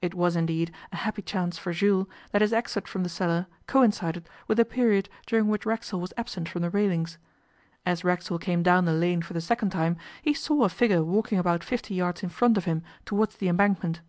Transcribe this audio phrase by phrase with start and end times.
[0.00, 4.26] It was, indeed, a happy chance for Jules that his exit from the cellar coincided
[4.46, 7.18] with the period during which Racksole was absent from the railings.
[7.84, 11.36] As Racksole came down the lane for the second time, he saw a figure walking
[11.36, 14.00] about fifty yards in front of him towards the Embankment.